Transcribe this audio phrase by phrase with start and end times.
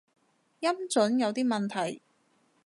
[0.61, 2.01] 音準有啲問題